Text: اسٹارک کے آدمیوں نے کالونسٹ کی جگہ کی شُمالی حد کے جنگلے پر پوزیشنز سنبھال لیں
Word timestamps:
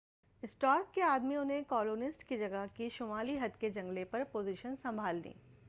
اسٹارک 0.43 0.93
کے 0.93 1.01
آدمیوں 1.01 1.43
نے 1.45 1.61
کالونسٹ 1.67 2.23
کی 2.23 2.37
جگہ 2.37 2.65
کی 2.73 2.89
شُمالی 2.89 3.37
حد 3.39 3.59
کے 3.59 3.69
جنگلے 3.69 4.05
پر 4.05 4.23
پوزیشنز 4.31 4.81
سنبھال 4.81 5.21
لیں 5.23 5.33